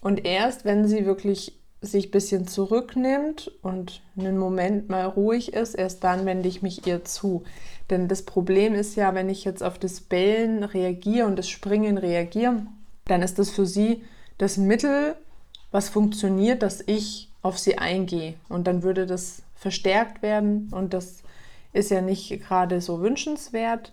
Und 0.00 0.24
erst 0.24 0.64
wenn 0.64 0.86
sie 0.86 1.04
wirklich 1.06 1.58
sich 1.80 2.08
ein 2.08 2.10
bisschen 2.12 2.46
zurücknimmt 2.46 3.50
und 3.62 4.02
einen 4.16 4.38
Moment 4.38 4.88
mal 4.88 5.04
ruhig 5.04 5.52
ist, 5.52 5.74
erst 5.74 6.04
dann 6.04 6.24
wende 6.26 6.48
ich 6.48 6.62
mich 6.62 6.86
ihr 6.86 7.04
zu. 7.04 7.42
Denn 7.90 8.06
das 8.06 8.22
Problem 8.22 8.74
ist 8.74 8.94
ja, 8.94 9.14
wenn 9.14 9.28
ich 9.28 9.44
jetzt 9.44 9.62
auf 9.62 9.78
das 9.78 10.00
Bellen 10.00 10.62
reagiere 10.62 11.26
und 11.26 11.36
das 11.36 11.48
Springen 11.48 11.98
reagiere, 11.98 12.66
dann 13.06 13.22
ist 13.22 13.38
das 13.38 13.50
für 13.50 13.66
sie 13.66 14.04
das 14.38 14.56
Mittel, 14.56 15.16
was 15.72 15.88
funktioniert, 15.88 16.62
dass 16.62 16.82
ich 16.86 17.30
auf 17.42 17.58
sie 17.58 17.78
eingehe. 17.78 18.34
Und 18.48 18.68
dann 18.68 18.84
würde 18.84 19.06
das 19.06 19.42
verstärkt 19.56 20.22
werden 20.22 20.68
und 20.72 20.94
das 20.94 21.22
ist 21.72 21.90
ja 21.90 22.00
nicht 22.00 22.40
gerade 22.46 22.80
so 22.80 23.00
wünschenswert. 23.00 23.92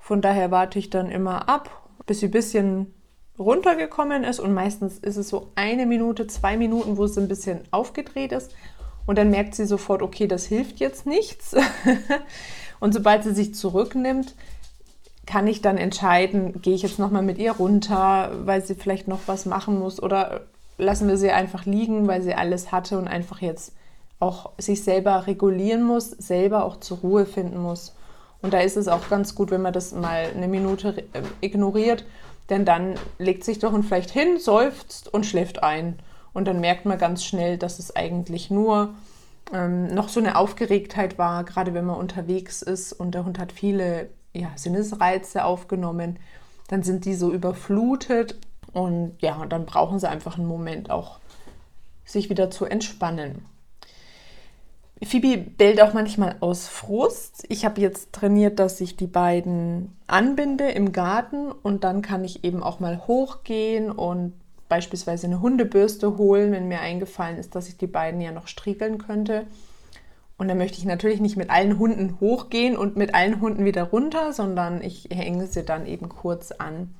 Von 0.00 0.20
daher 0.20 0.50
warte 0.50 0.78
ich 0.78 0.90
dann 0.90 1.10
immer 1.10 1.48
ab, 1.48 1.70
bis 2.06 2.20
sie 2.20 2.26
ein 2.26 2.32
bisschen 2.32 2.92
runtergekommen 3.38 4.24
ist 4.24 4.40
und 4.40 4.52
meistens 4.52 4.98
ist 4.98 5.16
es 5.16 5.28
so 5.28 5.52
eine 5.54 5.86
Minute, 5.86 6.26
zwei 6.26 6.56
Minuten, 6.56 6.96
wo 6.96 7.04
es 7.04 7.16
ein 7.16 7.28
bisschen 7.28 7.60
aufgedreht 7.70 8.32
ist 8.32 8.52
und 9.06 9.16
dann 9.16 9.30
merkt 9.30 9.54
sie 9.54 9.64
sofort, 9.64 10.02
okay, 10.02 10.26
das 10.26 10.44
hilft 10.46 10.80
jetzt 10.80 11.06
nichts. 11.06 11.54
und 12.80 12.92
sobald 12.92 13.24
sie 13.24 13.34
sich 13.34 13.54
zurücknimmt, 13.54 14.34
kann 15.26 15.46
ich 15.46 15.62
dann 15.62 15.78
entscheiden, 15.78 16.60
gehe 16.60 16.74
ich 16.74 16.82
jetzt 16.82 16.98
nochmal 16.98 17.22
mit 17.22 17.38
ihr 17.38 17.52
runter, 17.52 18.32
weil 18.44 18.64
sie 18.64 18.74
vielleicht 18.74 19.08
noch 19.08 19.20
was 19.26 19.46
machen 19.46 19.78
muss 19.78 20.02
oder 20.02 20.42
lassen 20.76 21.08
wir 21.08 21.16
sie 21.16 21.30
einfach 21.30 21.66
liegen, 21.66 22.08
weil 22.08 22.22
sie 22.22 22.34
alles 22.34 22.72
hatte 22.72 22.98
und 22.98 23.06
einfach 23.06 23.40
jetzt 23.40 23.72
auch 24.18 24.50
sich 24.58 24.82
selber 24.82 25.26
regulieren 25.26 25.82
muss, 25.82 26.10
selber 26.10 26.64
auch 26.64 26.80
zur 26.80 26.98
Ruhe 26.98 27.26
finden 27.26 27.58
muss. 27.58 27.94
Und 28.42 28.52
da 28.52 28.60
ist 28.60 28.76
es 28.76 28.88
auch 28.88 29.08
ganz 29.08 29.34
gut, 29.34 29.50
wenn 29.50 29.62
man 29.62 29.72
das 29.72 29.92
mal 29.92 30.30
eine 30.34 30.48
Minute 30.48 31.04
äh, 31.12 31.22
ignoriert 31.40 32.04
denn 32.50 32.64
dann 32.64 32.96
legt 33.18 33.44
sich 33.44 33.60
doch 33.60 33.72
und 33.72 33.84
vielleicht 33.84 34.10
hin, 34.10 34.38
seufzt 34.38 35.12
und 35.14 35.24
schläft 35.24 35.62
ein. 35.62 35.98
Und 36.32 36.46
dann 36.46 36.60
merkt 36.60 36.84
man 36.84 36.98
ganz 36.98 37.24
schnell, 37.24 37.56
dass 37.56 37.78
es 37.78 37.94
eigentlich 37.94 38.50
nur 38.50 38.94
ähm, 39.52 39.86
noch 39.94 40.08
so 40.08 40.20
eine 40.20 40.36
Aufgeregtheit 40.36 41.16
war, 41.16 41.44
gerade 41.44 41.74
wenn 41.74 41.86
man 41.86 41.96
unterwegs 41.96 42.60
ist 42.62 42.92
und 42.92 43.14
der 43.14 43.24
Hund 43.24 43.38
hat 43.38 43.52
viele 43.52 44.10
ja, 44.32 44.50
Sinnesreize 44.56 45.44
aufgenommen, 45.44 46.18
dann 46.68 46.82
sind 46.82 47.04
die 47.04 47.14
so 47.14 47.32
überflutet 47.32 48.36
und 48.72 49.16
ja, 49.20 49.36
und 49.36 49.52
dann 49.52 49.66
brauchen 49.66 49.98
sie 49.98 50.08
einfach 50.08 50.36
einen 50.36 50.46
Moment 50.46 50.90
auch, 50.90 51.18
sich 52.04 52.30
wieder 52.30 52.50
zu 52.50 52.64
entspannen. 52.64 53.44
Phoebe 55.06 55.38
bellt 55.38 55.80
auch 55.80 55.94
manchmal 55.94 56.36
aus 56.40 56.68
Frust. 56.68 57.46
Ich 57.48 57.64
habe 57.64 57.80
jetzt 57.80 58.12
trainiert, 58.12 58.58
dass 58.58 58.80
ich 58.82 58.96
die 58.96 59.06
beiden 59.06 59.96
anbinde 60.06 60.70
im 60.70 60.92
Garten 60.92 61.50
und 61.50 61.84
dann 61.84 62.02
kann 62.02 62.22
ich 62.22 62.44
eben 62.44 62.62
auch 62.62 62.80
mal 62.80 63.06
hochgehen 63.06 63.90
und 63.90 64.34
beispielsweise 64.68 65.26
eine 65.26 65.40
Hundebürste 65.40 66.18
holen, 66.18 66.52
wenn 66.52 66.68
mir 66.68 66.80
eingefallen 66.80 67.38
ist, 67.38 67.54
dass 67.54 67.68
ich 67.68 67.78
die 67.78 67.86
beiden 67.86 68.20
ja 68.20 68.30
noch 68.30 68.46
striegeln 68.46 68.98
könnte. 68.98 69.46
Und 70.36 70.48
dann 70.48 70.58
möchte 70.58 70.78
ich 70.78 70.84
natürlich 70.84 71.20
nicht 71.20 71.36
mit 71.36 71.50
allen 71.50 71.78
Hunden 71.78 72.18
hochgehen 72.20 72.76
und 72.76 72.96
mit 72.96 73.14
allen 73.14 73.40
Hunden 73.40 73.64
wieder 73.64 73.84
runter, 73.84 74.32
sondern 74.32 74.82
ich 74.82 75.08
hänge 75.10 75.46
sie 75.46 75.64
dann 75.64 75.86
eben 75.86 76.08
kurz 76.08 76.52
an. 76.52 76.94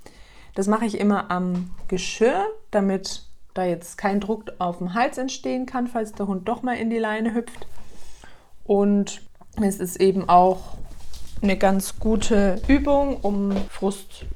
Das 0.55 0.67
mache 0.67 0.85
ich 0.85 0.99
immer 0.99 1.31
am 1.31 1.71
Geschirr, 1.89 2.45
damit 2.71 3.25
da 3.55 3.65
jetzt 3.65 3.99
kein 3.99 4.21
Druck 4.21 4.45
auf 4.59 4.79
dem 4.79 4.95
Hals 4.95 5.17
entstehen 5.17 5.67
kann, 5.67 5.87
falls 5.87 6.13
der 6.13 6.27
Hund 6.27 6.49
doch 6.49 6.63
mal 6.63 6.77
in 6.77 6.91
die 6.91 6.99
Leine 6.99 7.35
hüpft. 7.35 7.67
Und 8.71 9.23
es 9.61 9.81
ist 9.81 10.01
eben 10.01 10.29
auch 10.29 10.77
eine 11.43 11.57
ganz 11.57 11.99
gute 11.99 12.63
Übung, 12.69 13.17
um 13.17 13.51
Frust 13.69 14.27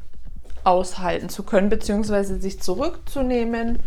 aushalten 0.65 1.29
zu 1.29 1.45
können, 1.45 1.69
beziehungsweise 1.69 2.41
sich 2.41 2.61
zurückzunehmen. 2.61 3.79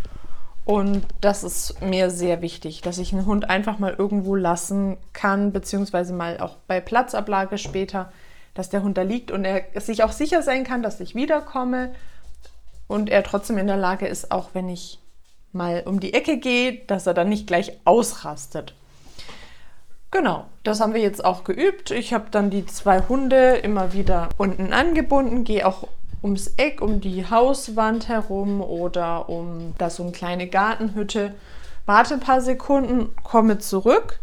Und 0.64 1.06
das 1.20 1.44
ist 1.44 1.82
mir 1.82 2.10
sehr 2.10 2.42
wichtig, 2.42 2.80
dass 2.80 2.98
ich 2.98 3.12
einen 3.12 3.26
Hund 3.26 3.50
einfach 3.50 3.78
mal 3.78 3.94
irgendwo 3.98 4.36
lassen 4.36 4.96
kann, 5.12 5.52
beziehungsweise 5.52 6.14
mal 6.14 6.40
auch 6.40 6.56
bei 6.66 6.80
Platzablage 6.80 7.58
später, 7.58 8.10
dass 8.54 8.70
der 8.70 8.84
Hund 8.84 8.98
da 8.98 9.02
liegt 9.02 9.32
und 9.32 9.44
er 9.44 9.66
sich 9.82 10.02
auch 10.02 10.14
sicher 10.14 10.42
sein 10.44 10.64
kann, 10.64 10.82
dass 10.82 11.02
ich 11.02 11.14
wiederkomme 11.14 11.92
und 12.88 13.10
er 13.10 13.24
trotzdem 13.24 13.58
in 13.58 13.68
der 13.68 13.76
Lage 13.76 14.08
ist, 14.08 14.32
auch 14.32 14.52
wenn 14.54 14.70
ich 14.70 15.00
mal 15.52 15.84
um 15.86 16.00
die 16.00 16.14
Ecke 16.14 16.38
gehe, 16.38 16.86
dass 16.88 17.06
er 17.06 17.14
dann 17.14 17.28
nicht 17.28 17.48
gleich 17.48 17.74
ausrastet. 17.84 18.76
Genau, 20.18 20.46
das 20.64 20.80
haben 20.80 20.96
wir 20.96 21.02
jetzt 21.02 21.24
auch 21.24 21.44
geübt. 21.44 21.92
Ich 21.92 22.12
habe 22.12 22.26
dann 22.32 22.50
die 22.50 22.66
zwei 22.66 23.02
Hunde 23.02 23.58
immer 23.58 23.94
wieder 23.94 24.30
unten 24.38 24.74
angebunden, 24.74 25.44
gehe 25.44 25.68
auch 25.68 25.88
ums 26.24 26.48
Eck, 26.58 26.82
um 26.82 27.02
die 27.02 27.30
Hauswand 27.30 28.08
herum 28.08 28.62
oder 28.62 29.30
um 29.30 29.76
da 29.78 29.92
so 29.92 30.02
eine 30.02 30.14
kleine 30.14 30.48
Gartenhütte. 30.48 31.36
Warte 31.86 32.16
ein 32.16 32.20
paar 32.20 32.42
Sekunden, 32.42 33.16
komme 33.22 33.60
zurück 33.60 34.20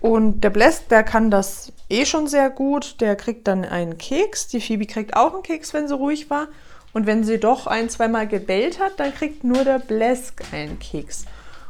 und 0.00 0.40
der 0.40 0.50
Bläst, 0.50 0.90
der 0.90 1.04
kann 1.04 1.30
das 1.30 1.72
eh 1.88 2.06
schon 2.06 2.26
sehr 2.26 2.50
gut. 2.50 3.00
Der 3.00 3.14
kriegt 3.14 3.46
dann 3.46 3.64
einen 3.64 3.98
Keks. 3.98 4.48
Die 4.48 4.60
Phoebe 4.60 4.86
kriegt 4.86 5.14
auch 5.14 5.32
einen 5.32 5.44
Keks, 5.44 5.72
wenn 5.72 5.86
sie 5.86 5.94
ruhig 5.94 6.28
war. 6.28 6.48
Und 6.92 7.06
wenn 7.06 7.22
sie 7.22 7.38
doch 7.38 7.68
ein, 7.68 7.88
zweimal 7.88 8.26
gebellt 8.26 8.80
hat, 8.80 8.98
dann 8.98 9.14
kriegt 9.14 9.44
nur 9.44 9.62
der 9.62 9.78
Blesk 9.78 10.42
einen 10.52 10.80
Keks. 10.80 11.24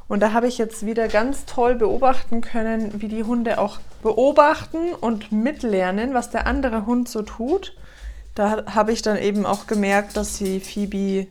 Und 0.08 0.20
da 0.20 0.32
habe 0.32 0.46
ich 0.46 0.56
jetzt 0.56 0.86
wieder 0.86 1.08
ganz 1.08 1.46
toll 1.46 1.75
beobachten 1.75 2.40
können, 2.40 3.00
wie 3.00 3.08
die 3.08 3.25
Hunde 3.25 3.58
auch 3.58 3.78
beobachten 4.02 4.92
und 5.00 5.32
mitlernen, 5.32 6.14
was 6.14 6.30
der 6.30 6.46
andere 6.46 6.86
Hund 6.86 7.08
so 7.08 7.22
tut. 7.22 7.76
Da 8.34 8.66
habe 8.72 8.92
ich 8.92 9.02
dann 9.02 9.16
eben 9.16 9.44
auch 9.46 9.66
gemerkt, 9.66 10.16
dass 10.16 10.38
die 10.38 10.60
Phoebe 10.60 11.26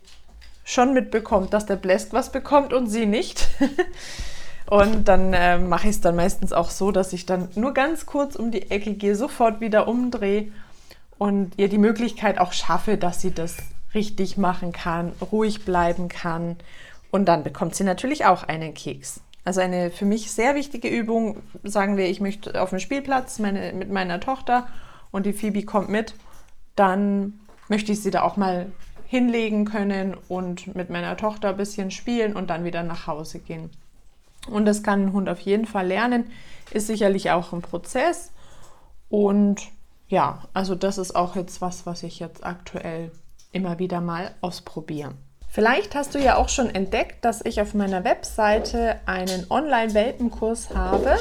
schon 0.66 0.94
mitbekommt, 0.94 1.54
dass 1.54 1.66
der 1.66 1.78
Blesk 1.78 2.12
was 2.12 2.32
bekommt 2.32 2.74
und 2.74 2.88
sie 2.88 3.06
nicht. 3.06 3.48
und 4.70 5.08
dann 5.08 5.34
äh, 5.34 5.58
mache 5.58 5.88
ich 5.88 5.96
es 5.96 6.02
dann 6.02 6.16
meistens 6.16 6.52
auch 6.52 6.70
so, 6.70 6.92
dass 6.92 7.14
ich 7.14 7.26
dann 7.26 7.48
nur 7.56 7.74
ganz 7.74 8.06
kurz 8.06 8.36
um 8.36 8.52
die 8.52 8.72
Ecke 8.72 8.96
gehe, 8.96 9.16
sofort 9.16 9.62
wieder 9.62 9.88
umdrehe 9.88 10.52
und 11.18 11.54
ihr 11.58 11.70
die 11.70 11.78
Möglichkeit 11.78 12.40
auch 12.40 12.52
schaffe, 12.52 12.98
dass 12.98 13.22
sie 13.22 13.32
das 13.32 13.56
richtig 13.94 14.38
machen 14.38 14.74
kann, 14.74 15.14
ruhig 15.32 15.64
bleiben 15.64 16.10
kann 16.10 16.58
und 17.16 17.26
dann 17.26 17.44
bekommt 17.44 17.76
sie 17.76 17.86
natürlich 17.86 18.26
auch 18.26 18.44
einen 18.44 18.74
Keks. 18.74 19.22
Also 19.46 19.62
eine 19.62 19.90
für 19.90 20.04
mich 20.04 20.34
sehr 20.34 20.54
wichtige 20.54 20.90
Übung, 20.90 21.42
sagen 21.64 21.96
wir, 21.96 22.10
ich 22.10 22.20
möchte 22.20 22.62
auf 22.62 22.72
dem 22.72 22.80
Spielplatz 22.80 23.40
meine, 23.40 23.72
mit 23.72 23.90
meiner 23.90 24.20
Tochter 24.20 24.68
und 25.12 25.26
die 25.26 25.32
Phoebe 25.32 25.64
kommt 25.64 25.88
mit, 25.88 26.16
dann 26.76 27.40
möchte 27.70 27.94
ich 27.94 28.04
sie 28.04 28.12
da 28.12 28.24
auch 28.24 28.36
mal 28.36 28.70
hinlegen 29.08 29.64
können 29.64 30.18
und 30.28 30.76
mit 30.76 30.90
meiner 30.90 31.16
Tochter 31.16 31.50
ein 31.50 31.58
bisschen 31.58 31.90
spielen 31.90 32.36
und 32.36 32.50
dann 32.50 32.66
wieder 32.66 32.84
nach 32.84 33.08
Hause 33.08 33.40
gehen. 33.40 33.70
Und 34.50 34.66
das 34.66 34.84
kann 34.84 35.06
ein 35.06 35.14
Hund 35.14 35.30
auf 35.30 35.40
jeden 35.40 35.68
Fall 35.68 35.88
lernen, 35.88 36.26
ist 36.72 36.88
sicherlich 36.88 37.32
auch 37.32 37.54
ein 37.54 37.62
Prozess. 37.62 38.34
Und 39.08 39.62
ja, 40.10 40.44
also 40.54 40.76
das 40.76 40.98
ist 40.98 41.16
auch 41.16 41.38
jetzt 41.38 41.62
was, 41.62 41.86
was 41.86 42.04
ich 42.04 42.20
jetzt 42.20 42.46
aktuell 42.46 43.10
immer 43.54 43.80
wieder 43.80 44.02
mal 44.02 44.36
ausprobiere. 44.42 45.14
Vielleicht 45.56 45.96
hast 45.96 46.14
du 46.14 46.20
ja 46.20 46.36
auch 46.36 46.50
schon 46.50 46.76
entdeckt, 46.76 47.24
dass 47.24 47.40
ich 47.46 47.62
auf 47.62 47.74
meiner 47.74 48.04
Webseite 48.04 49.00
einen 49.06 49.50
Online-Welpenkurs 49.50 50.76
habe. 50.76 51.16